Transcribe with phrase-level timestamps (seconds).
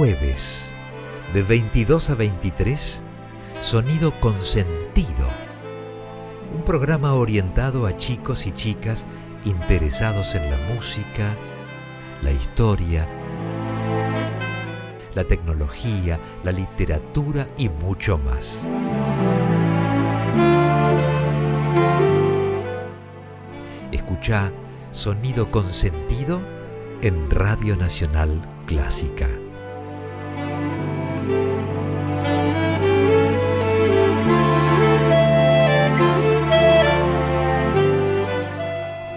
[0.00, 0.74] jueves,
[1.34, 3.02] de 22 a 23,
[3.60, 5.28] Sonido con Sentido.
[6.56, 9.06] Un programa orientado a chicos y chicas
[9.44, 11.36] interesados en la música,
[12.22, 13.06] la historia,
[15.14, 18.70] la tecnología, la literatura y mucho más.
[23.92, 24.50] Escucha
[24.92, 26.40] Sonido con Sentido
[27.02, 29.28] en Radio Nacional Clásica.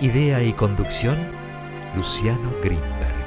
[0.04, 1.18] Idea y conducción,
[1.96, 3.26] Luciano Grimberg.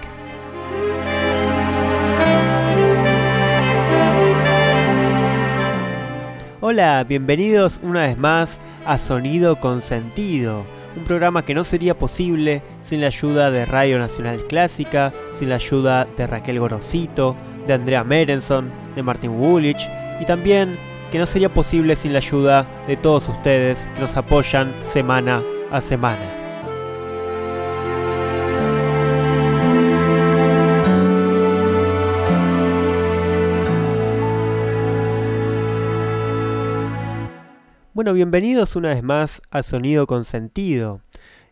[6.60, 12.60] Hola, bienvenidos una vez más a Sonido con Sentido, un programa que no sería posible
[12.82, 18.04] sin la ayuda de Radio Nacional Clásica, sin la ayuda de Raquel Gorosito, de Andrea
[18.04, 19.88] Merenson, de Martin Woolwich
[20.20, 20.76] y también
[21.10, 25.80] que no sería posible sin la ayuda de todos ustedes que nos apoyan semana a
[25.80, 26.35] semana.
[38.06, 41.00] Bueno, bienvenidos una vez más a Sonido con Sentido.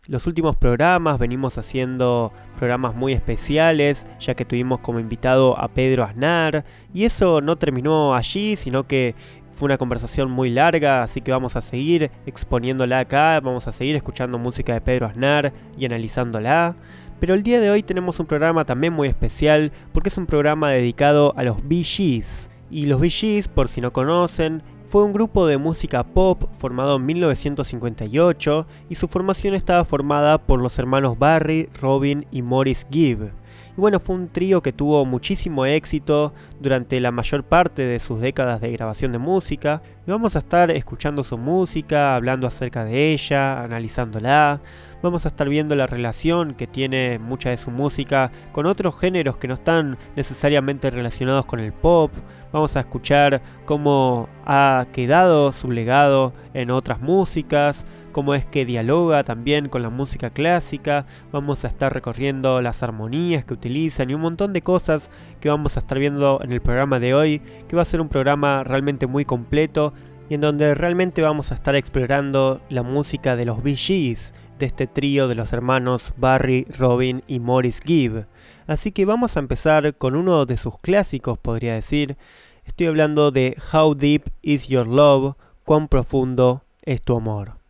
[0.07, 6.05] Los últimos programas venimos haciendo programas muy especiales, ya que tuvimos como invitado a Pedro
[6.05, 9.15] Aznar, y eso no terminó allí, sino que
[9.51, 13.97] fue una conversación muy larga, así que vamos a seguir exponiéndola acá, vamos a seguir
[13.97, 16.77] escuchando música de Pedro Aznar y analizándola.
[17.19, 20.69] Pero el día de hoy tenemos un programa también muy especial porque es un programa
[20.69, 22.49] dedicado a los BGs.
[22.71, 24.63] Y los BGs, por si no conocen,
[24.95, 30.61] fue un grupo de música pop formado en 1958 y su formación estaba formada por
[30.61, 33.33] los hermanos Barry, Robin y Morris Gibb.
[33.77, 38.21] Y bueno, fue un trío que tuvo muchísimo éxito durante la mayor parte de sus
[38.21, 39.81] décadas de grabación de música.
[40.07, 44.61] Y vamos a estar escuchando su música, hablando acerca de ella, analizándola.
[45.03, 49.37] Vamos a estar viendo la relación que tiene mucha de su música con otros géneros
[49.37, 52.11] que no están necesariamente relacionados con el pop.
[52.53, 59.25] Vamos a escuchar cómo ha quedado su legado en otras músicas, cómo es que dialoga
[59.25, 64.21] también con la música clásica, vamos a estar recorriendo las armonías que utilizan y un
[64.21, 65.09] montón de cosas
[65.41, 68.07] que vamos a estar viendo en el programa de hoy, que va a ser un
[68.07, 69.91] programa realmente muy completo
[70.29, 74.87] y en donde realmente vamos a estar explorando la música de los Bee de este
[74.87, 78.27] trío de los hermanos Barry, Robin y Morris Gibb.
[78.65, 82.15] Así que vamos a empezar con uno de sus clásicos, podría decir.
[82.63, 87.64] Estoy hablando de How Deep Is Your Love, cuán profundo es tu amor.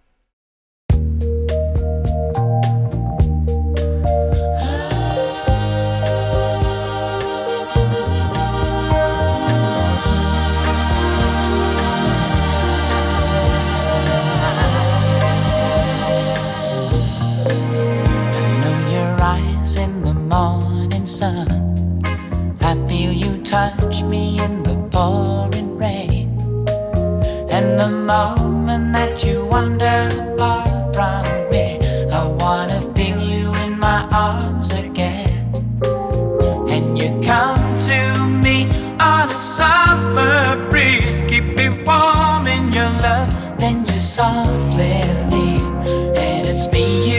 [23.56, 26.28] Touch me in the pouring rain.
[27.50, 31.80] And the moment that you wander far from me,
[32.12, 35.54] I wanna feel you in my arms again.
[36.74, 38.00] And you come to
[38.44, 38.58] me
[39.00, 44.98] on a summer breeze, keep me warm in your love, then you softly
[45.32, 45.70] leave.
[46.28, 47.15] And it's me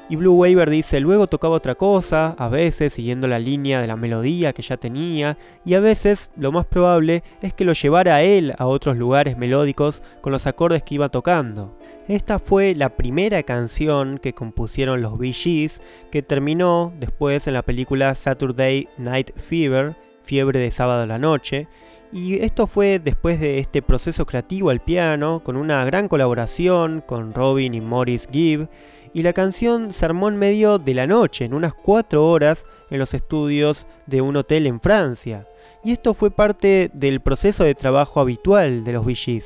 [0.09, 3.95] Y Blue Waver dice, luego tocaba otra cosa, a veces siguiendo la línea de la
[3.95, 8.55] melodía que ya tenía, y a veces lo más probable es que lo llevara él
[8.57, 11.77] a otros lugares melódicos con los acordes que iba tocando.
[12.11, 17.61] Esta fue la primera canción que compusieron los Bee Gees, que terminó después en la
[17.61, 21.69] película Saturday Night Fever, Fiebre de sábado a la noche,
[22.11, 27.33] y esto fue después de este proceso creativo al piano, con una gran colaboración con
[27.33, 28.67] Robin y Morris Gibb,
[29.13, 32.99] y la canción se armó en medio de la noche, en unas 4 horas, en
[32.99, 35.47] los estudios de un hotel en Francia.
[35.83, 39.41] Y esto fue parte del proceso de trabajo habitual de los Bee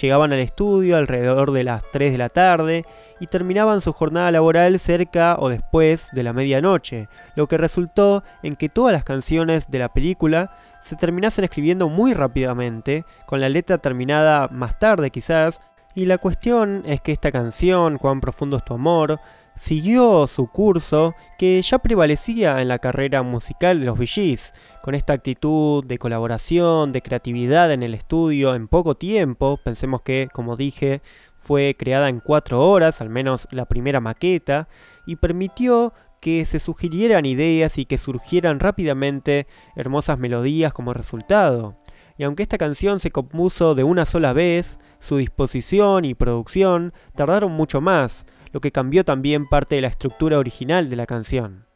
[0.00, 2.84] Llegaban al estudio alrededor de las 3 de la tarde
[3.20, 8.54] y terminaban su jornada laboral cerca o después de la medianoche, lo que resultó en
[8.54, 10.52] que todas las canciones de la película
[10.82, 15.60] se terminasen escribiendo muy rápidamente, con la letra terminada más tarde quizás,
[15.94, 19.20] y la cuestión es que esta canción, Cuán profundo es tu amor,
[19.58, 25.12] siguió su curso que ya prevalecía en la carrera musical de los VGs, con esta
[25.12, 31.02] actitud de colaboración, de creatividad en el estudio en poco tiempo, pensemos que, como dije,
[31.36, 34.68] fue creada en cuatro horas, al menos la primera maqueta,
[35.06, 39.46] y permitió que se sugirieran ideas y que surgieran rápidamente
[39.76, 41.76] hermosas melodías como resultado.
[42.16, 47.52] Y aunque esta canción se compuso de una sola vez, su disposición y producción tardaron
[47.52, 51.66] mucho más, lo que cambió también parte de la estructura original de la canción.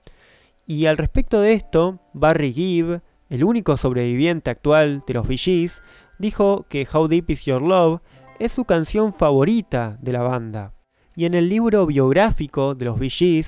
[0.66, 5.70] Y al respecto de esto, Barry Gibb, el único sobreviviente actual de los Bee
[6.18, 8.00] dijo que How Deep Is Your Love
[8.38, 10.74] es su canción favorita de la banda.
[11.14, 13.44] Y en el libro biográfico de los Bee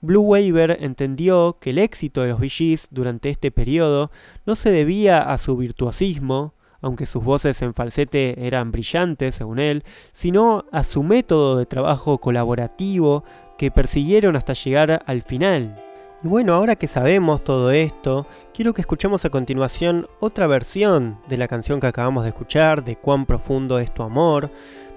[0.00, 4.10] Blue Waver entendió que el éxito de los Bee durante este periodo
[4.44, 9.84] no se debía a su virtuosismo, aunque sus voces en falsete eran brillantes, según él,
[10.12, 13.24] sino a su método de trabajo colaborativo
[13.58, 15.82] que persiguieron hasta llegar al final.
[16.22, 21.36] Y bueno, ahora que sabemos todo esto, quiero que escuchemos a continuación otra versión de
[21.36, 24.50] la canción que acabamos de escuchar, de cuán profundo es tu amor,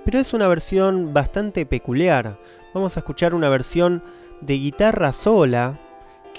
[0.06, 2.40] pero es una versión bastante peculiar.
[2.74, 4.04] Vamos a escuchar una versión
[4.42, 5.80] de guitarra sola,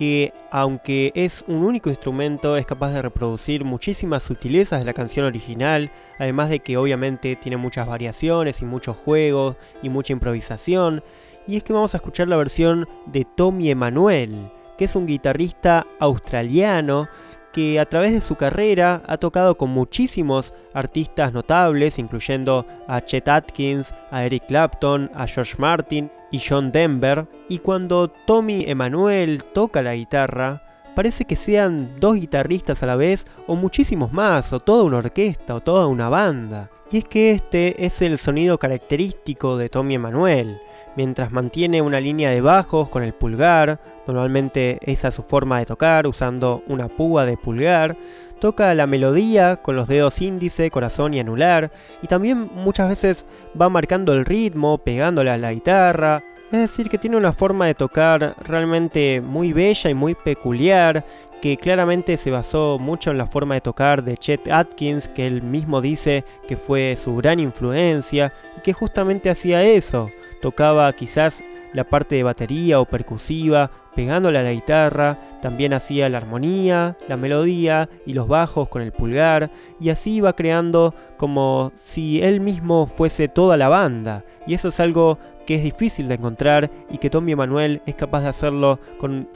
[0.00, 5.26] que aunque es un único instrumento es capaz de reproducir muchísimas sutilezas de la canción
[5.26, 11.04] original, además de que obviamente tiene muchas variaciones y muchos juegos y mucha improvisación,
[11.46, 15.86] y es que vamos a escuchar la versión de Tommy Emanuel, que es un guitarrista
[15.98, 17.06] australiano
[17.52, 23.28] que a través de su carrera ha tocado con muchísimos artistas notables, incluyendo a Chet
[23.28, 29.82] Atkins, a Eric Clapton, a George Martin y John Denver, y cuando Tommy Emanuel toca
[29.82, 30.62] la guitarra,
[30.94, 35.54] parece que sean dos guitarristas a la vez, o muchísimos más, o toda una orquesta,
[35.54, 36.70] o toda una banda.
[36.92, 40.60] Y es que este es el sonido característico de Tommy Emanuel,
[40.96, 45.66] mientras mantiene una línea de bajos con el pulgar, normalmente esa es su forma de
[45.66, 47.96] tocar, usando una púa de pulgar,
[48.40, 51.70] toca la melodía con los dedos índice, corazón y anular,
[52.02, 53.26] y también muchas veces
[53.60, 57.74] va marcando el ritmo, pegándole a la guitarra, Es decir, que tiene una forma de
[57.74, 61.04] tocar realmente muy bella y muy peculiar,
[61.40, 65.42] que claramente se basó mucho en la forma de tocar de Chet Atkins, que él
[65.42, 71.42] mismo dice que fue su gran influencia, y que justamente hacía eso, tocaba quizás
[71.72, 77.16] la parte de batería o percusiva, pegándole a la guitarra, también hacía la armonía, la
[77.16, 82.86] melodía y los bajos con el pulgar, y así iba creando como si él mismo
[82.86, 85.18] fuese toda la banda, y eso es algo
[85.50, 88.78] que es difícil de encontrar y que Tommy Emanuel es capaz de hacerlo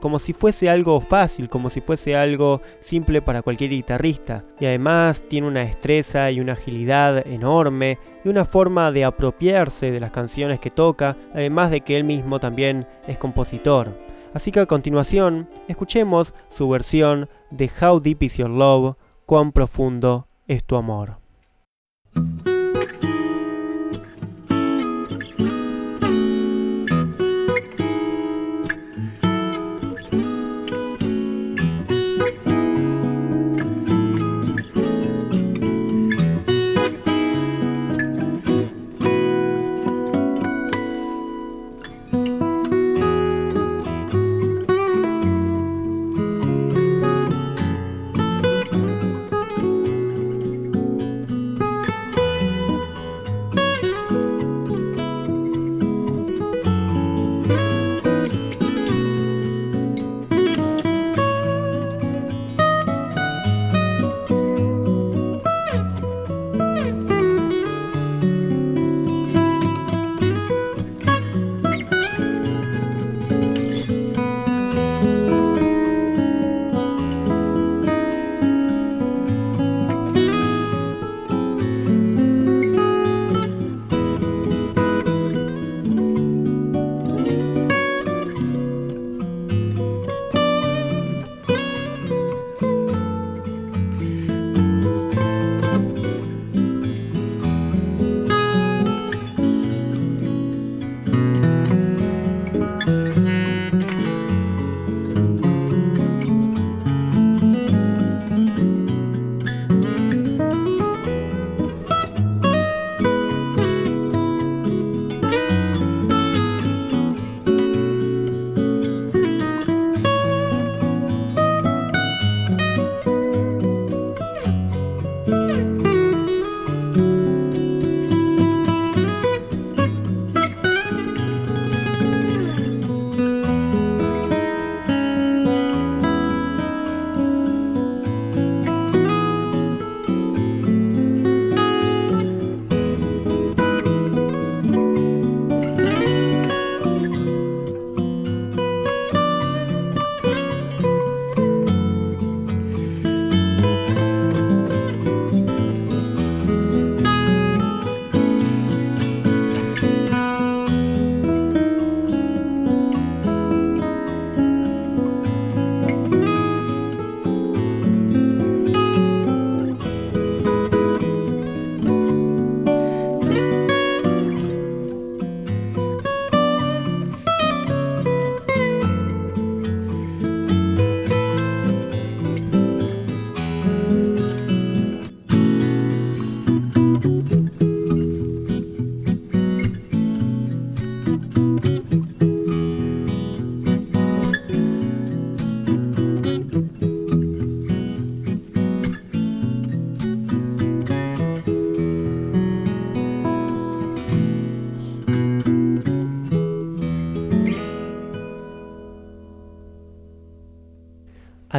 [0.00, 4.44] como si fuese algo fácil, como si fuese algo simple para cualquier guitarrista.
[4.60, 9.98] Y además tiene una destreza y una agilidad enorme y una forma de apropiarse de
[9.98, 13.98] las canciones que toca, además de que él mismo también es compositor.
[14.34, 18.94] Así que a continuación, escuchemos su versión de How Deep Is Your Love,
[19.26, 21.16] cuán profundo es tu amor.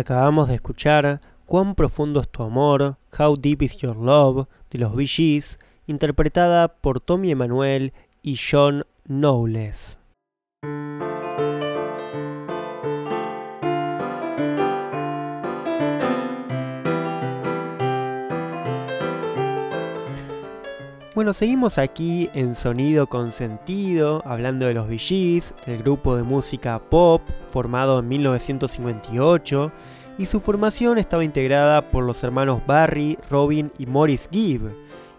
[0.06, 4.96] Acabamos de escuchar Cuán profundo es tu amor, How Deep Is Your Love de los
[4.96, 5.42] Bee
[5.88, 9.98] interpretada por Tommy Emanuel y John Knowles.
[21.16, 26.78] Bueno, seguimos aquí en Sonido con Sentido, hablando de los Bee el grupo de música
[26.78, 27.22] pop
[27.52, 29.72] formado en 1958,
[30.18, 34.72] y su formación estaba integrada por los hermanos Barry, Robin y Morris Gibb.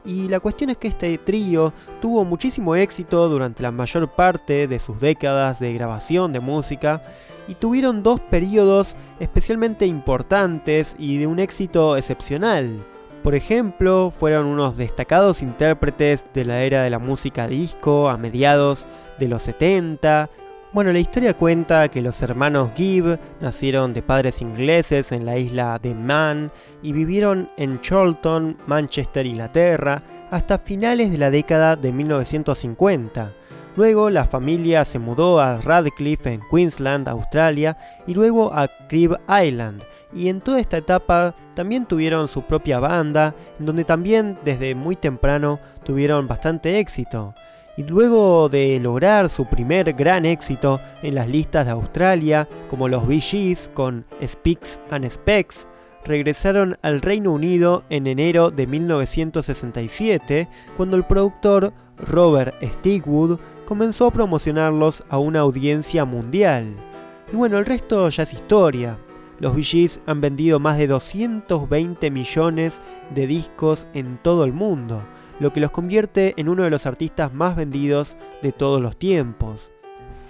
[0.05, 4.79] Y la cuestión es que este trío tuvo muchísimo éxito durante la mayor parte de
[4.79, 7.03] sus décadas de grabación de música
[7.49, 12.85] y tuvieron dos periodos especialmente importantes y de un éxito excepcional.
[13.25, 18.87] Por ejemplo, fueron unos destacados intérpretes de la era de la música disco a mediados
[19.19, 20.31] de los 70.
[20.73, 25.79] Bueno, la historia cuenta que los hermanos Gibb nacieron de padres ingleses en la isla
[25.79, 26.51] de Man
[26.83, 33.33] y vivieron en Charlton, Manchester, Inglaterra, hasta finales de la década de 1950.
[33.77, 37.77] Luego la familia se mudó a Radcliffe en Queensland, Australia,
[38.07, 39.83] y luego a Crib Island.
[40.13, 44.97] Y en toda esta etapa también tuvieron su propia banda, en donde también desde muy
[44.97, 47.35] temprano tuvieron bastante éxito.
[47.77, 53.07] Y luego de lograr su primer gran éxito en las listas de Australia, como los
[53.07, 55.69] Bee con Speaks and Specs,
[56.07, 64.13] regresaron al Reino Unido en enero de 1967, cuando el productor Robert Stigwood comenzó a
[64.13, 66.75] promocionarlos a una audiencia mundial.
[67.31, 68.99] Y bueno, el resto ya es historia.
[69.39, 72.81] Los Bee han vendido más de 220 millones
[73.15, 75.03] de discos en todo el mundo,
[75.39, 79.71] lo que los convierte en uno de los artistas más vendidos de todos los tiempos.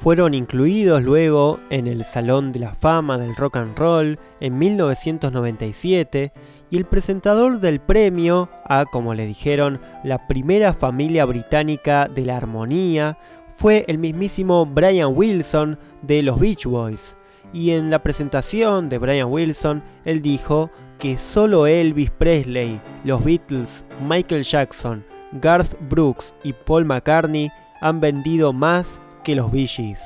[0.00, 6.32] Fueron incluidos luego en el Salón de la Fama del Rock and Roll en 1997
[6.70, 12.36] y el presentador del premio a, como le dijeron, la primera familia británica de la
[12.36, 13.18] armonía
[13.56, 17.16] fue el mismísimo Brian Wilson de los Beach Boys.
[17.52, 23.84] Y en la presentación de Brian Wilson, él dijo que solo Elvis Presley, los Beatles,
[24.00, 30.00] Michael Jackson, Garth Brooks y Paul McCartney han vendido más que los Bee Gees.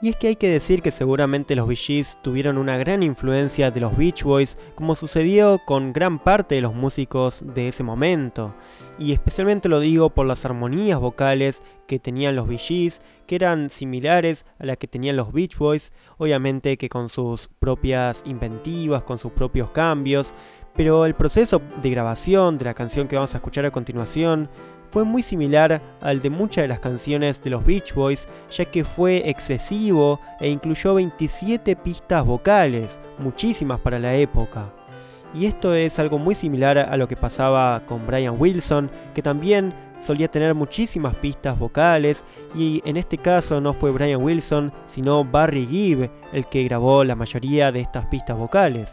[0.00, 3.70] Y es que hay que decir que seguramente los Bee Gees tuvieron una gran influencia
[3.70, 8.52] de los Beach Boys, como sucedió con gran parte de los músicos de ese momento.
[8.98, 14.44] Y especialmente lo digo por las armonías vocales que tenían los Gees, que eran similares
[14.58, 19.32] a las que tenían los Beach Boys, obviamente que con sus propias inventivas, con sus
[19.32, 20.34] propios cambios.
[20.74, 24.48] Pero el proceso de grabación de la canción que vamos a escuchar a continuación
[24.88, 28.84] fue muy similar al de muchas de las canciones de los Beach Boys, ya que
[28.84, 34.70] fue excesivo e incluyó 27 pistas vocales, muchísimas para la época.
[35.34, 39.74] Y esto es algo muy similar a lo que pasaba con Brian Wilson, que también
[40.02, 45.66] solía tener muchísimas pistas vocales y en este caso no fue Brian Wilson, sino Barry
[45.66, 48.92] Gibb el que grabó la mayoría de estas pistas vocales.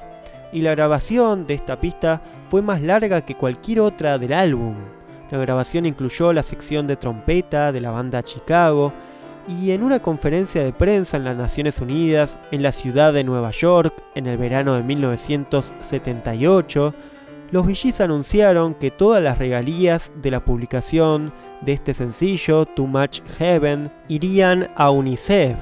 [0.53, 4.75] Y la grabación de esta pista fue más larga que cualquier otra del álbum.
[5.29, 8.93] La grabación incluyó la sección de trompeta de la banda Chicago
[9.49, 13.49] y en una conferencia de prensa en las Naciones Unidas en la ciudad de Nueva
[13.49, 16.93] York en el verano de 1978,
[17.51, 23.21] los VGs anunciaron que todas las regalías de la publicación de este sencillo, Too Much
[23.39, 25.57] Heaven, irían a UNICEF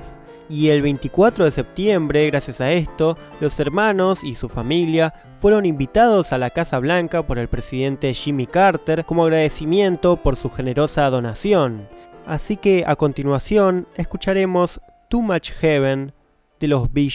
[0.50, 6.34] y el 24 de septiembre, gracias a esto, los hermanos y su familia fueron invitados
[6.34, 11.88] a la Casa Blanca por el presidente Jimmy Carter como agradecimiento por su generosa donación.
[12.28, 16.12] Así que a continuación escucharemos Too Much Heaven
[16.60, 17.10] de los Bee.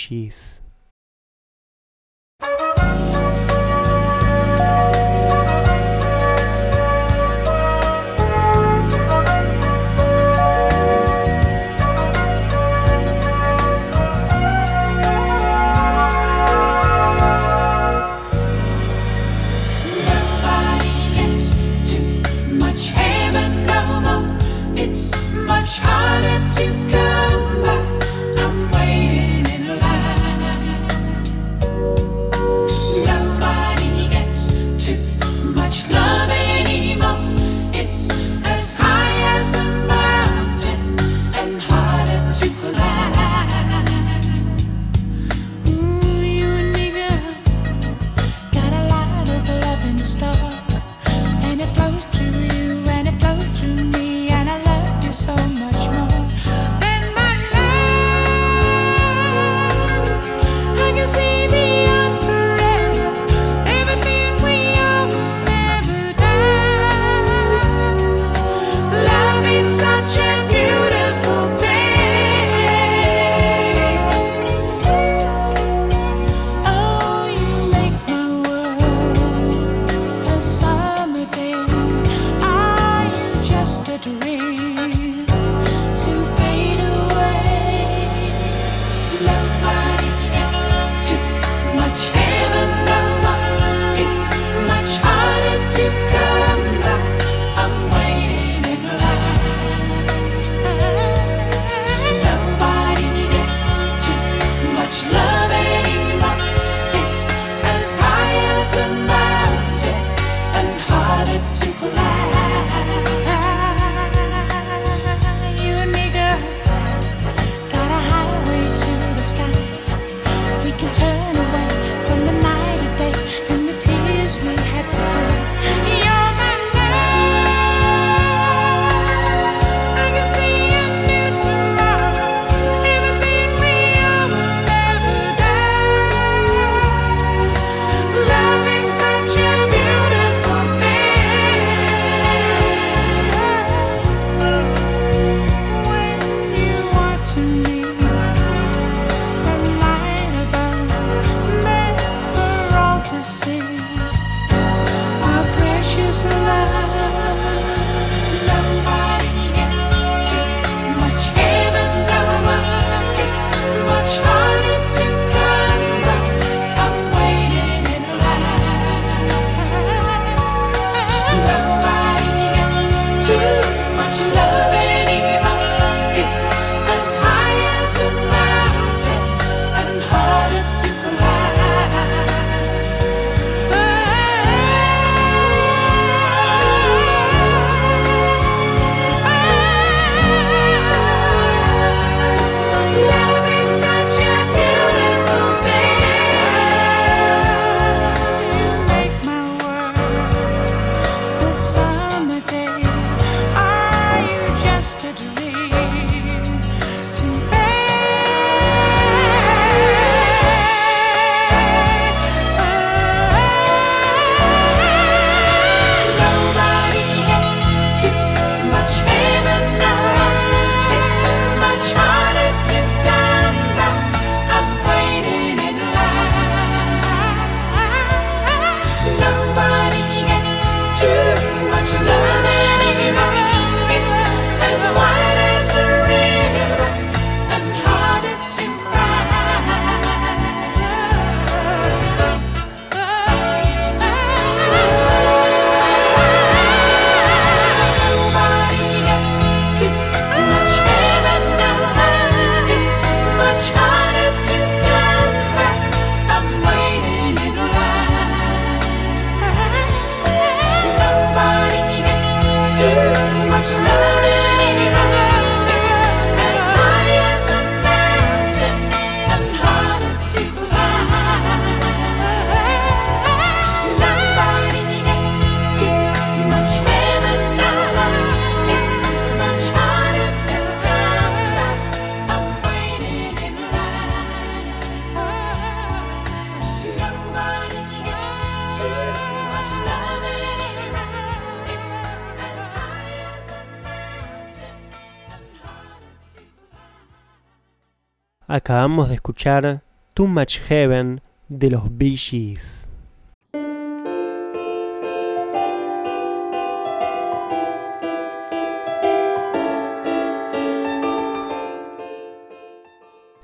[298.73, 302.57] Acabamos de escuchar Too Much Heaven de los Bee.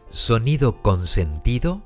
[0.08, 1.82] Sonido Consentido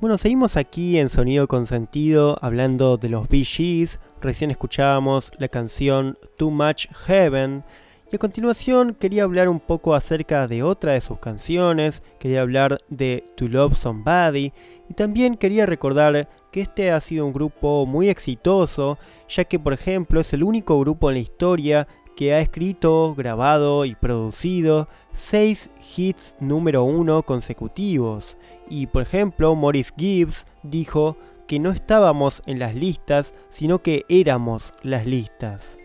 [0.00, 3.88] Bueno, seguimos aquí en Sonido Consentido hablando de los Bee.
[4.20, 7.64] Recién escuchábamos la canción Too Much Heaven.
[8.12, 12.04] Y a continuación quería hablar un poco acerca de otra de sus canciones.
[12.20, 14.52] Quería hablar de To Love Somebody.
[14.88, 19.72] Y también quería recordar que este ha sido un grupo muy exitoso, ya que por
[19.72, 25.70] ejemplo es el único grupo en la historia que ha escrito, grabado y producido 6
[25.96, 28.36] hits número 1 consecutivos.
[28.68, 34.74] Y por ejemplo, Morris Gibbs dijo que no estábamos en las listas, sino que éramos
[34.82, 35.76] las listas.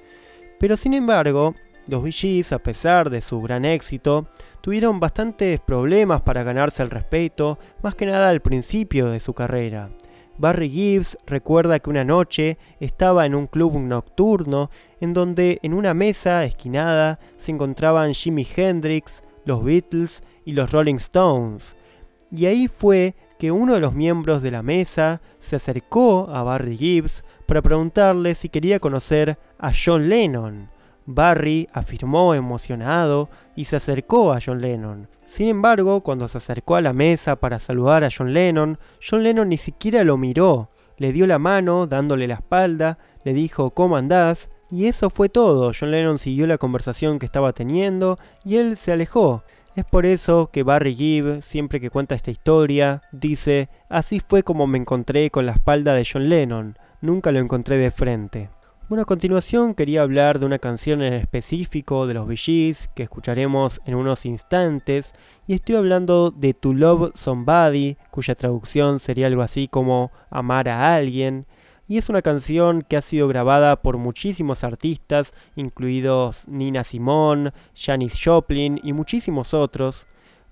[0.60, 1.54] Pero sin embargo,
[1.86, 4.26] los VGs, a pesar de su gran éxito,
[4.62, 9.92] tuvieron bastantes problemas para ganarse el respeto, más que nada al principio de su carrera.
[10.38, 15.94] Barry Gibbs recuerda que una noche estaba en un club nocturno en donde en una
[15.94, 21.76] mesa esquinada se encontraban Jimi Hendrix, los Beatles y los Rolling Stones.
[22.32, 26.78] Y ahí fue que uno de los miembros de la mesa se acercó a Barry
[26.78, 30.70] Gibbs para preguntarle si quería conocer a John Lennon.
[31.06, 35.10] Barry afirmó emocionado y se acercó a John Lennon.
[35.34, 39.50] Sin embargo, cuando se acercó a la mesa para saludar a John Lennon, John Lennon
[39.50, 40.70] ni siquiera lo miró,
[41.00, 44.52] le dio la mano dándole la espalda, le dijo ¿cómo andás?
[44.70, 45.72] Y eso fue todo.
[45.74, 49.44] John Lennon siguió la conversación que estaba teniendo y él se alejó.
[49.76, 54.68] Es por eso que Barry Gibb, siempre que cuenta esta historia, dice, así fue como
[54.68, 58.52] me encontré con la espalda de John Lennon, nunca lo encontré de frente.
[59.00, 63.96] A continuación quería hablar de una canción en específico de los Bee que escucharemos en
[63.96, 65.14] unos instantes
[65.48, 70.96] y estoy hablando de To Love Somebody, cuya traducción sería algo así como amar a
[70.96, 71.48] alguien
[71.88, 78.14] y es una canción que ha sido grabada por muchísimos artistas, incluidos Nina Simone, Janis
[78.24, 80.06] Joplin y muchísimos otros.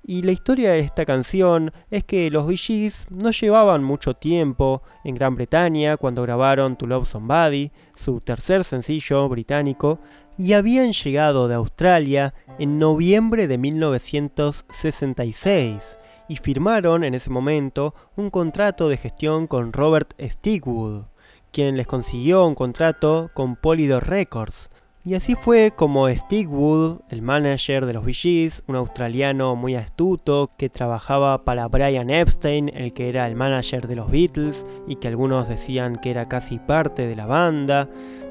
[0.03, 5.13] Y la historia de esta canción es que los Bee no llevaban mucho tiempo en
[5.13, 9.99] Gran Bretaña cuando grabaron To Love Somebody, su tercer sencillo británico,
[10.39, 18.31] y habían llegado de Australia en noviembre de 1966 y firmaron en ese momento un
[18.31, 21.03] contrato de gestión con Robert Stigwood,
[21.51, 24.71] quien les consiguió un contrato con Polydor Records,
[25.03, 30.51] y así fue como Steve Wood, el manager de los Bee un australiano muy astuto
[30.57, 35.07] que trabajaba para Brian Epstein, el que era el manager de los Beatles y que
[35.07, 37.89] algunos decían que era casi parte de la banda,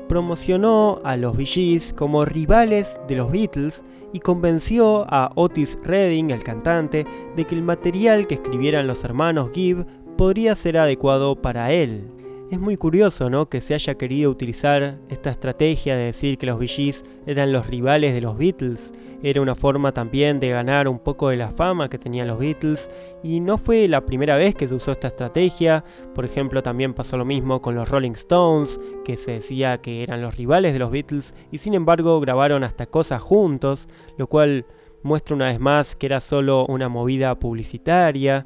[0.09, 6.45] promocionó a los Bee como rivales de los Beatles y convenció a Otis Redding, el
[6.45, 7.05] cantante,
[7.35, 12.20] de que el material que escribieran los hermanos Gibb podría ser adecuado para él.
[12.51, 13.49] Es muy curioso, ¿no?
[13.49, 16.93] Que se haya querido utilizar esta estrategia de decir que los Bee
[17.25, 18.93] eran los rivales de los Beatles.
[19.23, 22.91] Era una forma también de ganar un poco de la fama que tenían los Beatles.
[23.23, 25.85] Y no fue la primera vez que se usó esta estrategia.
[26.13, 30.21] Por ejemplo, también pasó lo mismo con los Rolling Stones, que se decía que eran
[30.21, 31.35] los rivales de los Beatles.
[31.53, 33.87] Y sin embargo grabaron hasta cosas juntos,
[34.19, 34.67] lo cual
[35.05, 38.45] muestra una vez más que era solo una movida publicitaria.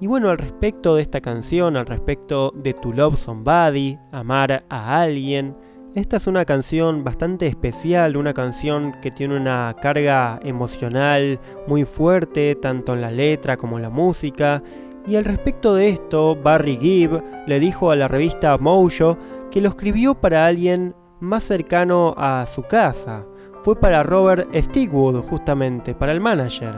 [0.00, 5.00] Y bueno, al respecto de esta canción, al respecto de To Love Somebody, amar a
[5.00, 5.56] alguien,
[5.94, 12.56] esta es una canción bastante especial, una canción que tiene una carga emocional muy fuerte,
[12.56, 14.60] tanto en la letra como en la música.
[15.06, 19.16] Y al respecto de esto, Barry Gibb le dijo a la revista Mojo
[19.52, 23.24] que lo escribió para alguien más cercano a su casa.
[23.62, 26.74] Fue para Robert Stigwood, justamente, para el manager.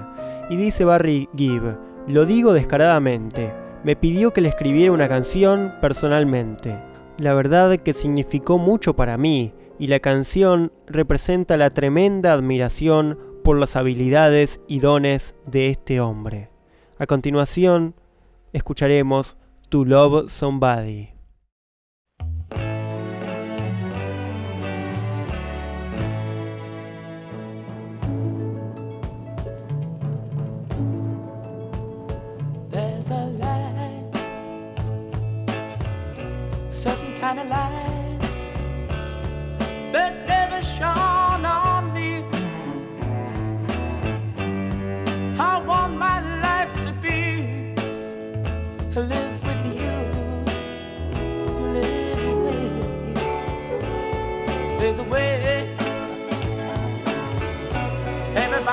[0.50, 6.78] Y dice Barry Gibb, lo digo descaradamente, me pidió que le escribiera una canción personalmente.
[7.18, 13.58] La verdad que significó mucho para mí y la canción representa la tremenda admiración por
[13.58, 16.50] las habilidades y dones de este hombre.
[16.98, 17.94] A continuación,
[18.52, 19.36] escucharemos
[19.68, 21.15] To Love Somebody.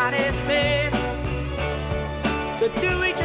[0.04, 0.92] Said
[2.60, 3.23] to do each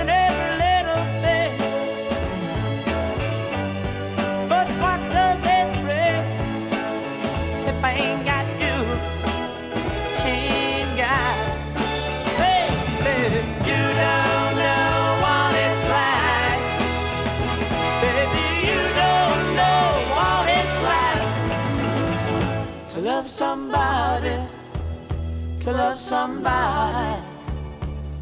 [25.68, 27.22] to love somebody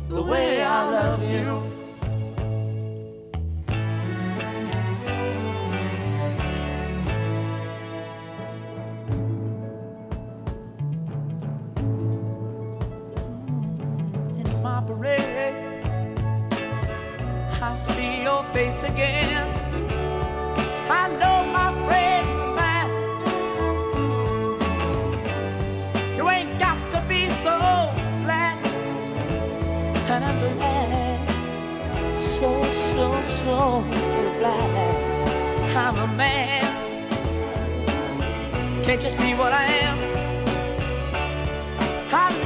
[0.08, 1.50] the way I love you.
[14.40, 15.84] In my parade,
[17.62, 19.46] I see your face again.
[20.90, 21.35] I know
[32.96, 33.82] so, so,
[34.38, 35.76] black.
[35.76, 36.64] I'm a man.
[38.84, 39.98] Can't you see what I am?
[42.10, 42.45] I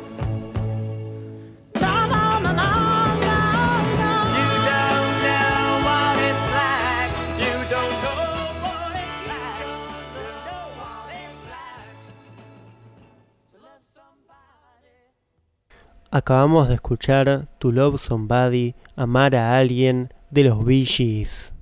[16.13, 21.53] Acabamos de escuchar To Love Somebody, Amar a Alguien de los Bee Gees.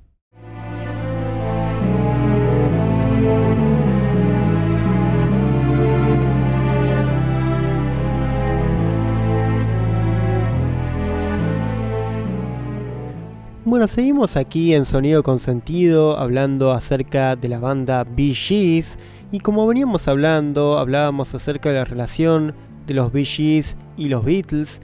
[13.66, 18.98] Bueno, seguimos aquí en Sonido con Sentido hablando acerca de la banda Bee Gees
[19.32, 22.56] y como veníamos hablando, hablábamos acerca de la relación
[22.89, 24.82] de los Bee Gees y los Beatles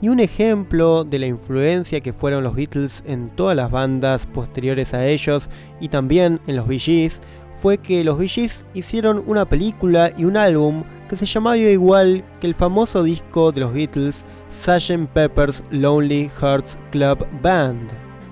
[0.00, 4.94] y un ejemplo de la influencia que fueron los Beatles en todas las bandas posteriores
[4.94, 7.20] a ellos y también en los Bee Gees
[7.60, 12.24] fue que los Bee Gees hicieron una película y un álbum que se llamaba igual
[12.40, 15.08] que el famoso disco de los Beatles Sgt.
[15.12, 17.90] Pepper's Lonely Hearts Club Band.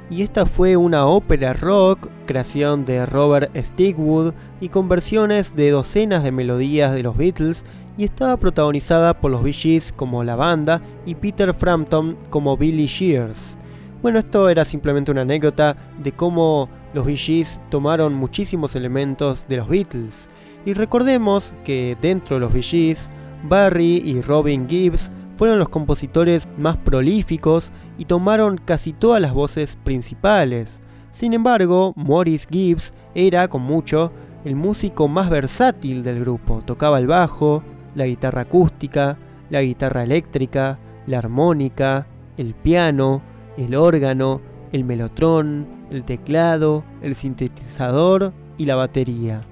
[0.09, 6.25] Y esta fue una ópera rock, creación de Robert Stigwood y con versiones de docenas
[6.25, 7.65] de melodías de los Beatles
[8.01, 12.87] y estaba protagonizada por los Bee Gees como la banda y Peter Frampton como Billy
[12.87, 13.59] Shears.
[14.01, 19.59] Bueno, esto era simplemente una anécdota de cómo los Bee Gees tomaron muchísimos elementos de
[19.59, 20.31] los Beatles.
[20.65, 23.11] Y recordemos que dentro de los Bee Gees,
[23.47, 29.77] Barry y Robin Gibbs fueron los compositores más prolíficos y tomaron casi todas las voces
[29.85, 30.81] principales.
[31.13, 34.11] Sin embargo, Morris Gibbs era, con mucho,
[34.47, 36.63] el músico más versátil del grupo.
[36.65, 37.63] Tocaba el bajo,
[38.01, 39.19] la guitarra acústica,
[39.51, 42.07] la guitarra eléctrica, la armónica,
[42.39, 43.21] el piano,
[43.59, 44.41] el órgano,
[44.73, 49.43] el melotrón, el teclado, el sintetizador y la batería.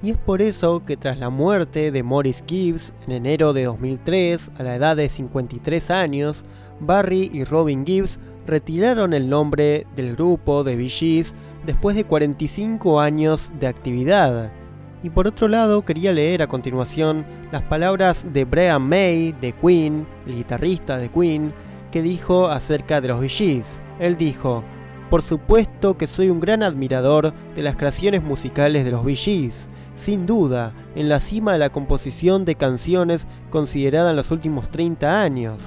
[0.00, 4.52] Y es por eso que tras la muerte de Morris Gibbs en enero de 2003,
[4.56, 6.44] a la edad de 53 años,
[6.78, 11.24] Barry y Robin Gibbs retiraron el nombre del grupo de Bee
[11.66, 14.52] después de 45 años de actividad.
[15.02, 20.06] Y por otro lado, quería leer a continuación las palabras de Brian May de Queen,
[20.26, 21.52] el guitarrista de Queen,
[21.92, 23.62] que dijo acerca de los Bee
[24.00, 24.64] Él dijo,
[25.08, 29.50] por supuesto que soy un gran admirador de las creaciones musicales de los Bee
[29.94, 35.22] sin duda, en la cima de la composición de canciones considerada en los últimos 30
[35.22, 35.62] años.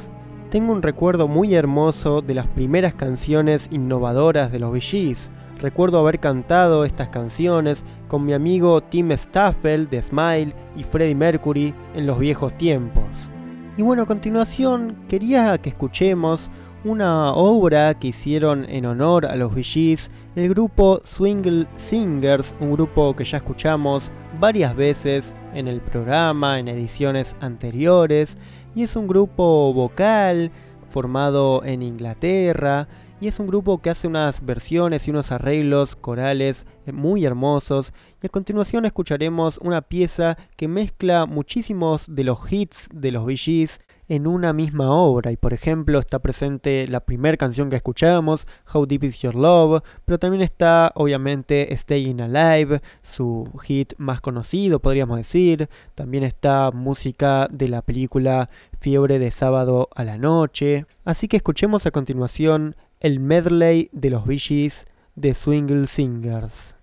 [0.49, 5.15] Tengo un recuerdo muy hermoso de las primeras canciones innovadoras de los Bee
[5.61, 11.75] Recuerdo haber cantado estas canciones con mi amigo Tim Staffel de Smile y Freddie Mercury
[11.93, 13.03] en los viejos tiempos.
[13.77, 16.49] Y bueno, a continuación quería que escuchemos
[16.83, 19.97] una obra que hicieron en honor a los Bee
[20.35, 26.69] el grupo Swingle Singers, un grupo que ya escuchamos varias veces en el programa, en
[26.69, 28.35] ediciones anteriores,
[28.73, 30.49] y es un grupo vocal
[30.89, 32.87] formado en Inglaterra
[33.21, 37.93] y es un grupo que hace unas versiones y unos arreglos corales muy hermosos.
[38.21, 43.37] Y a continuación escucharemos una pieza que mezcla muchísimos de los hits de los Bee
[44.09, 45.31] en una misma obra.
[45.31, 49.83] Y por ejemplo está presente la primera canción que escuchamos, How Deep Is Your Love,
[50.03, 55.69] pero también está obviamente Staying Alive, su hit más conocido podríamos decir.
[55.93, 58.49] También está música de la película
[58.79, 60.87] Fiebre de sábado a la noche.
[61.05, 64.71] Así que escuchemos a continuación el medley de los Bee
[65.15, 66.75] de Swingle Singers.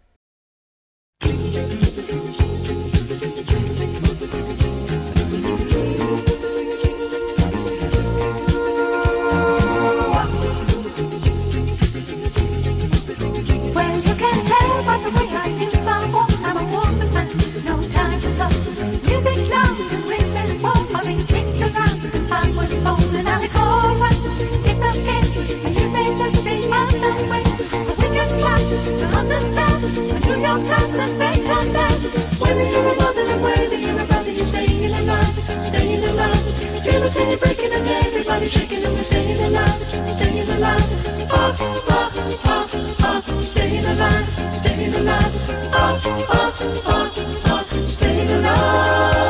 [37.09, 41.29] City breaking and everybody shaking and we're staying alive, staying alive.
[41.31, 41.57] Oh,
[41.89, 45.33] ah, oh, ah, oh, ah, oh, staying alive, staying alive.
[45.73, 47.13] Oh, oh, oh,
[47.47, 49.28] oh, staying alive.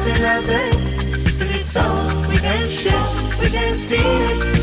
[0.00, 0.70] us another.
[1.38, 4.59] But it's all we can share, we can steal it.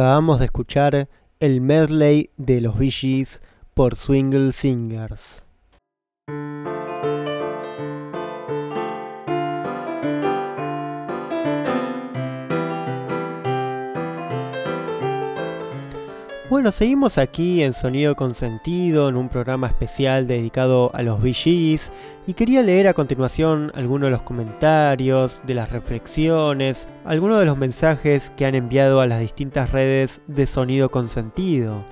[0.00, 3.26] Acabamos de escuchar el medley de los Bee
[3.74, 5.44] por Swingle Singers.
[16.50, 21.92] Bueno, seguimos aquí en Sonido con Sentido, en un programa especial dedicado a los VGs,
[22.26, 27.56] y quería leer a continuación algunos de los comentarios, de las reflexiones, algunos de los
[27.56, 31.84] mensajes que han enviado a las distintas redes de Sonido con Sentido.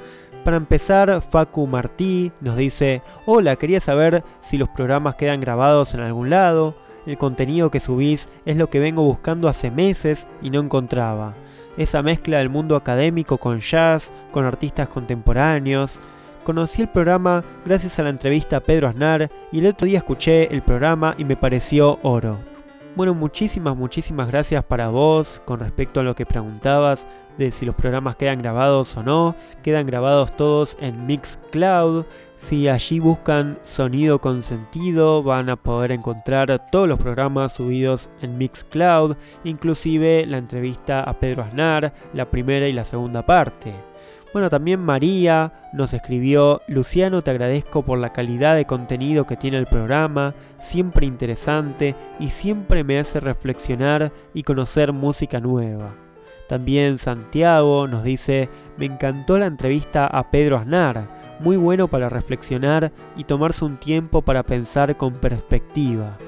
[0.44, 6.00] Para empezar, Facu Martí nos dice, hola, quería saber si los programas quedan grabados en
[6.00, 6.74] algún lado,
[7.06, 11.36] el contenido que subís es lo que vengo buscando hace meses y no encontraba
[11.78, 15.98] esa mezcla del mundo académico con jazz, con artistas contemporáneos.
[16.44, 20.52] Conocí el programa gracias a la entrevista a Pedro Aznar y el otro día escuché
[20.52, 22.38] el programa y me pareció oro.
[22.96, 27.06] Bueno, muchísimas, muchísimas gracias para vos con respecto a lo que preguntabas
[27.38, 29.36] de si los programas quedan grabados o no.
[29.62, 32.04] Quedan grabados todos en Mixcloud.
[32.38, 38.38] Si allí buscan sonido con sentido, van a poder encontrar todos los programas subidos en
[38.38, 43.74] Mixcloud, inclusive la entrevista a Pedro Aznar, la primera y la segunda parte.
[44.32, 49.58] Bueno, también María nos escribió, Luciano, te agradezco por la calidad de contenido que tiene
[49.58, 55.94] el programa, siempre interesante y siempre me hace reflexionar y conocer música nueva.
[56.48, 62.92] También Santiago nos dice, me encantó la entrevista a Pedro Aznar, muy bueno para reflexionar
[63.16, 66.18] y tomarse un tiempo para pensar con perspectiva.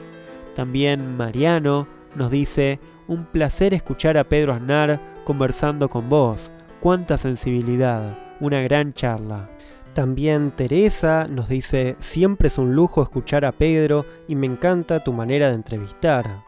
[0.54, 6.50] También Mariano nos dice, un placer escuchar a Pedro Aznar conversando con vos,
[6.80, 9.50] cuánta sensibilidad, una gran charla.
[9.94, 15.12] También Teresa nos dice, siempre es un lujo escuchar a Pedro y me encanta tu
[15.12, 16.44] manera de entrevistar.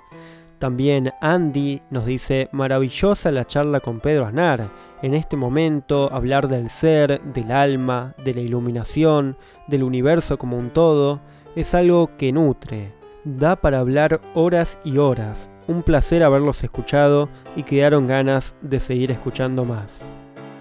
[0.63, 4.71] También Andy nos dice, maravillosa la charla con Pedro Aznar.
[5.03, 9.37] En este momento hablar del ser, del alma, de la iluminación,
[9.67, 11.21] del universo como un todo,
[11.57, 12.95] es algo que nutre.
[13.25, 15.51] Da para hablar horas y horas.
[15.67, 20.15] un placer haberlos escuchado y quedaron ganas de seguir escuchando más.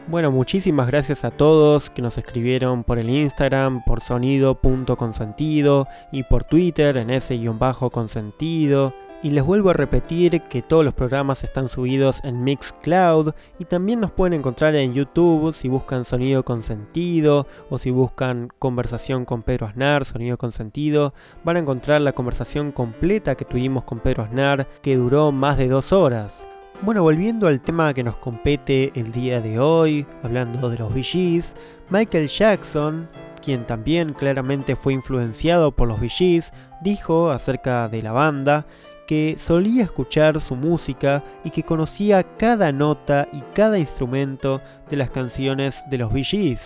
[0.08, 6.44] Bueno, muchísimas gracias a todos que nos escribieron por el Instagram, por sonido.consentido y por
[6.44, 8.96] Twitter en ese guion bajo consentido.
[9.24, 14.00] Y les vuelvo a repetir que todos los programas están subidos en Mixcloud y también
[14.00, 19.44] nos pueden encontrar en YouTube si buscan Sonido con Sentido o si buscan Conversación con
[19.44, 21.14] Pedro Aznar, Sonido con Sentido,
[21.44, 25.68] van a encontrar la conversación completa que tuvimos con Pedro Aznar que duró más de
[25.68, 26.48] dos horas.
[26.82, 31.54] Bueno, volviendo al tema que nos compete el día de hoy, hablando de los VGs,
[31.92, 33.08] Michael Jackson,
[33.40, 36.52] quien también claramente fue influenciado por los VGs,
[36.82, 38.66] dijo acerca de la banda
[39.12, 45.10] que solía escuchar su música y que conocía cada nota y cada instrumento de las
[45.10, 46.58] canciones de los Bee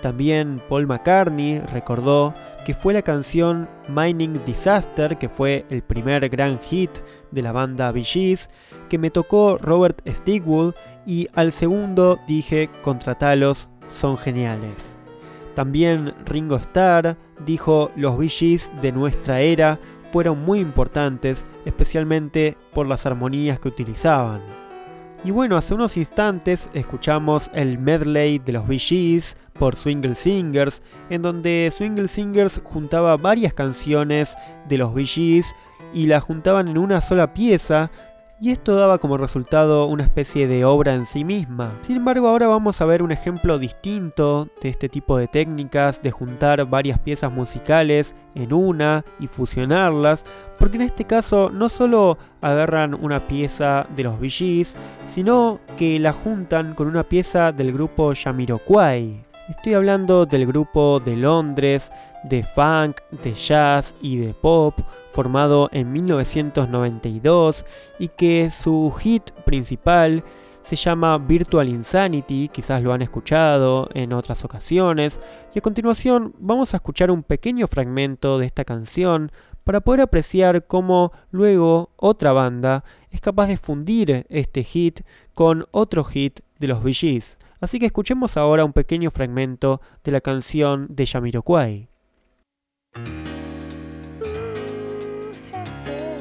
[0.00, 2.32] También Paul McCartney recordó
[2.64, 6.92] que fue la canción Mining Disaster, que fue el primer gran hit
[7.32, 8.38] de la banda Bee
[8.88, 10.74] que me tocó Robert Stigwood
[11.04, 14.96] y al segundo dije Contratalos son geniales.
[15.56, 19.80] También Ringo Starr dijo los Bee de nuestra era
[20.10, 24.42] fueron muy importantes, especialmente por las armonías que utilizaban.
[25.22, 29.22] Y bueno, hace unos instantes escuchamos el medley de los Bee
[29.58, 34.36] por Swingle Singers, en donde Swingle Singers juntaba varias canciones
[34.68, 35.42] de los Bee
[35.92, 37.90] y las juntaban en una sola pieza,
[38.40, 41.78] y esto daba como resultado una especie de obra en sí misma.
[41.82, 46.10] Sin embargo, ahora vamos a ver un ejemplo distinto de este tipo de técnicas de
[46.10, 50.24] juntar varias piezas musicales en una y fusionarlas,
[50.58, 54.66] porque en este caso no solo agarran una pieza de los Bee
[55.06, 59.26] sino que la juntan con una pieza del grupo Jamiroquai.
[59.50, 61.90] Estoy hablando del grupo de Londres,
[62.24, 64.78] de funk, de jazz y de pop,
[65.10, 67.64] formado en 1992
[67.98, 70.24] y que su hit principal
[70.62, 75.18] se llama Virtual Insanity, quizás lo han escuchado en otras ocasiones,
[75.54, 79.32] y a continuación vamos a escuchar un pequeño fragmento de esta canción
[79.64, 85.00] para poder apreciar cómo luego otra banda es capaz de fundir este hit
[85.34, 87.22] con otro hit de los Bee
[87.60, 91.89] Así que escuchemos ahora un pequeño fragmento de la canción de
[92.96, 93.02] Ooh,
[95.52, 96.18] hey, hey.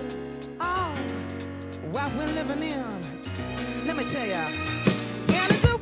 [0.60, 3.88] Ah, oh, what we're living in.
[3.88, 4.46] Let me tell ya.
[4.86, 5.80] It's a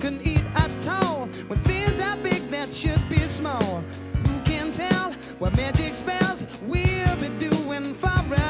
[0.00, 1.26] can eat at all.
[1.46, 3.84] When things are big that should be small.
[4.26, 8.47] Who can tell what magic spells we'll be doing for us?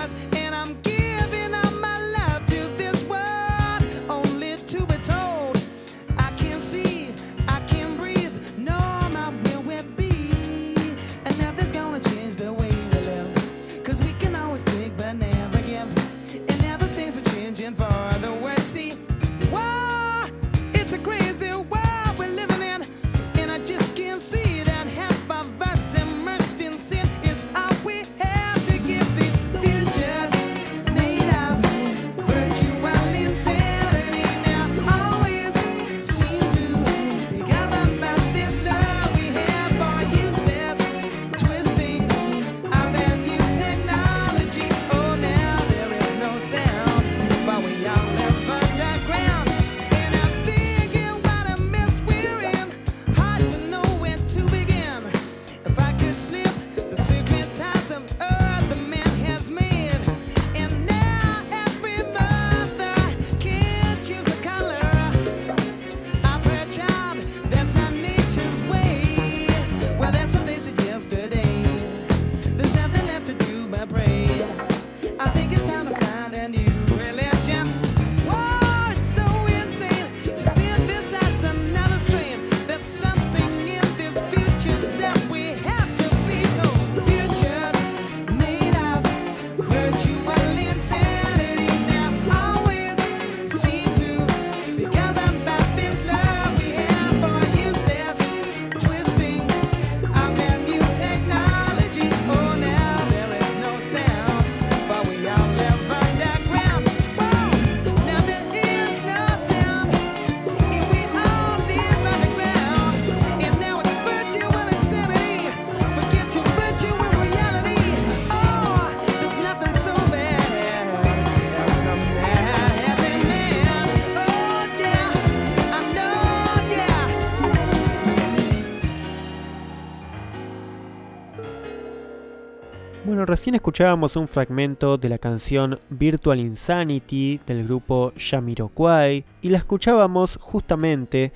[133.29, 140.39] Recién escuchábamos un fragmento de la canción Virtual Insanity del grupo Jamiroquai y la escuchábamos
[140.41, 141.31] justamente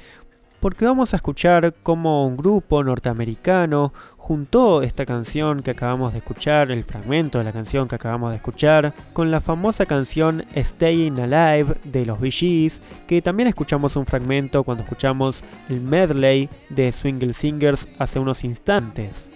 [0.60, 6.70] porque vamos a escuchar cómo un grupo norteamericano juntó esta canción que acabamos de escuchar,
[6.70, 11.74] el fragmento de la canción que acabamos de escuchar, con la famosa canción Staying Alive
[11.84, 12.72] de los Bee
[13.06, 19.30] que también escuchamos un fragmento cuando escuchamos el medley de Swingle Singers hace unos instantes.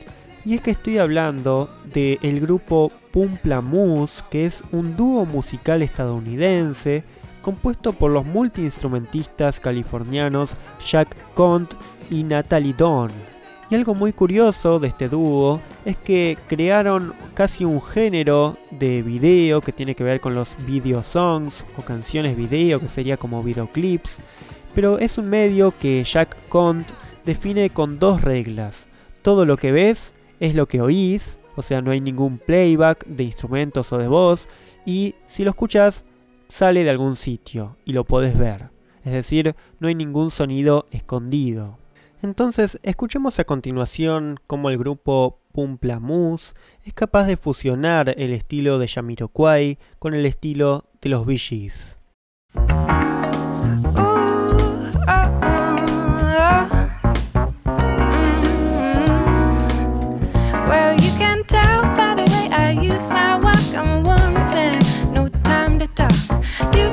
[0.46, 7.02] Y es que estoy hablando del grupo Pumplamoose, que es un dúo musical estadounidense
[7.42, 10.52] compuesto por los multiinstrumentistas californianos
[10.88, 11.74] Jack Cont
[12.10, 13.10] y Natalie Dawn.
[13.70, 19.60] Y algo muy curioso de este dúo es que crearon casi un género de video
[19.60, 24.18] que tiene que ver con los video songs o canciones video, que sería como videoclips,
[24.76, 26.88] pero es un medio que Jack Cont
[27.24, 28.86] define con dos reglas.
[29.22, 33.24] Todo lo que ves es lo que oís, o sea, no hay ningún playback de
[33.24, 34.48] instrumentos o de voz,
[34.84, 36.04] y si lo escuchas,
[36.48, 38.70] sale de algún sitio y lo podés ver.
[39.04, 41.78] Es decir, no hay ningún sonido escondido.
[42.22, 48.88] Entonces, escuchemos a continuación cómo el grupo Pumplamoose es capaz de fusionar el estilo de
[48.88, 51.38] Jamiroquai con el estilo de los Bee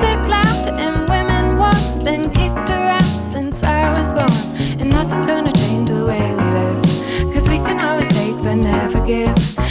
[0.03, 4.29] Music loud and women walk, been kicked around since I was born.
[4.81, 7.33] And nothing's gonna change the way we live.
[7.33, 9.62] Cause we can always take but never give.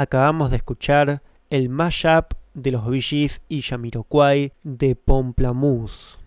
[0.00, 6.18] Acabamos de escuchar el mashup de los Gees y Jamiroquai de Pomplamoose.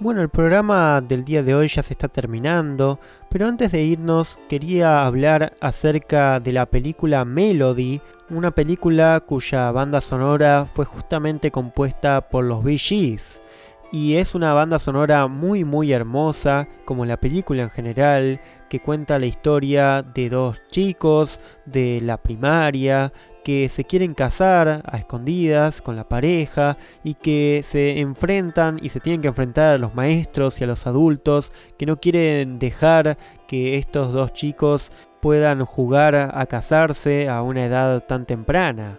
[0.00, 2.98] Bueno, el programa del día de hoy ya se está terminando,
[3.30, 10.00] pero antes de irnos quería hablar acerca de la película Melody, una película cuya banda
[10.00, 13.45] sonora fue justamente compuesta por los Bee Gees.
[13.92, 19.18] Y es una banda sonora muy muy hermosa, como la película en general, que cuenta
[19.18, 23.12] la historia de dos chicos de la primaria
[23.44, 28.98] que se quieren casar a escondidas con la pareja y que se enfrentan y se
[28.98, 33.16] tienen que enfrentar a los maestros y a los adultos que no quieren dejar
[33.46, 38.98] que estos dos chicos puedan jugar a casarse a una edad tan temprana.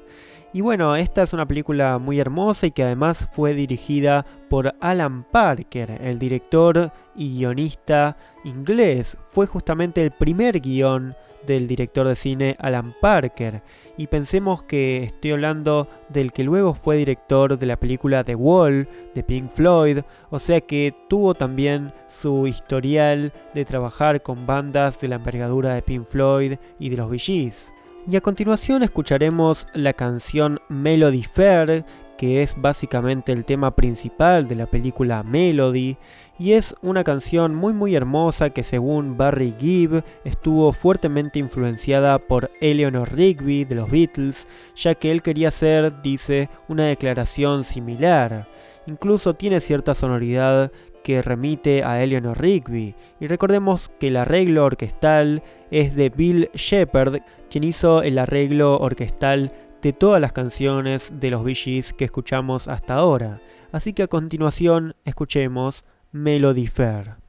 [0.54, 5.24] Y bueno, esta es una película muy hermosa y que además fue dirigida por Alan
[5.24, 9.18] Parker, el director y guionista inglés.
[9.32, 13.62] Fue justamente el primer guion del director de cine Alan Parker.
[13.98, 18.88] Y pensemos que estoy hablando del que luego fue director de la película The Wall
[19.16, 25.08] de Pink Floyd, o sea que tuvo también su historial de trabajar con bandas de
[25.08, 27.74] la envergadura de Pink Floyd y de los Gees.
[28.10, 31.84] Y a continuación escucharemos la canción Melody Fair,
[32.18, 35.98] que es básicamente el tema principal de la película Melody,
[36.40, 42.50] y es una canción muy muy hermosa que según Barry Gibb estuvo fuertemente influenciada por
[42.62, 48.48] Eleanor Rigby de los Beatles, ya que él quería hacer, dice, una declaración similar.
[48.86, 50.72] Incluso tiene cierta sonoridad
[51.04, 52.96] que remite a Eleanor Rigby.
[53.20, 55.42] Y recordemos que el arreglo orquestal
[55.72, 61.44] es de Bill Shepard, quien hizo el arreglo orquestal de todas las canciones de los
[61.44, 63.40] Bee que escuchamos hasta ahora.
[63.72, 67.27] Así que a continuación escuchemos Melody Fair.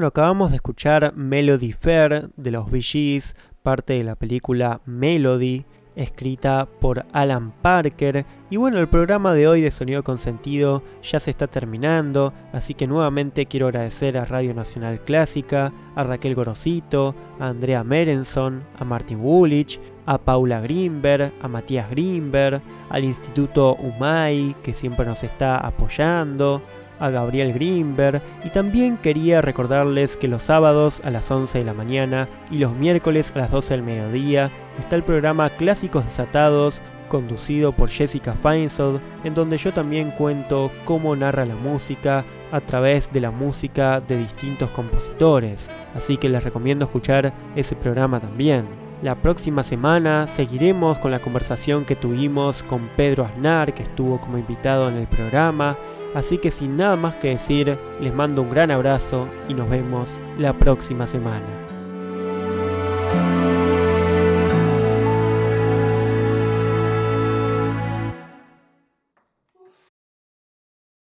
[0.00, 3.22] Bueno, acabamos de escuchar Melody Fair de los Bee
[3.62, 8.24] parte de la película Melody, escrita por Alan Parker.
[8.48, 12.72] Y bueno, el programa de hoy de Sonido con Sentido ya se está terminando, así
[12.72, 18.84] que nuevamente quiero agradecer a Radio Nacional Clásica, a Raquel Gorosito, a Andrea Merenson, a
[18.86, 25.58] Martin Woolwich, a Paula Greenberg, a Matías Greenberg, al Instituto UMAI, que siempre nos está
[25.58, 26.62] apoyando,
[27.00, 31.74] a Gabriel Greenberg y también quería recordarles que los sábados a las 11 de la
[31.74, 37.72] mañana y los miércoles a las 12 del mediodía está el programa Clásicos Desatados conducido
[37.72, 43.20] por Jessica Feinsold, en donde yo también cuento cómo narra la música a través de
[43.20, 48.66] la música de distintos compositores, así que les recomiendo escuchar ese programa también.
[49.02, 54.36] La próxima semana seguiremos con la conversación que tuvimos con Pedro Aznar, que estuvo como
[54.38, 55.76] invitado en el programa,
[56.14, 60.08] Así que sin nada más que decir, les mando un gran abrazo y nos vemos
[60.38, 61.69] la próxima semana.